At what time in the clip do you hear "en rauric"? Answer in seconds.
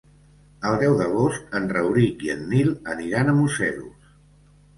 1.59-2.25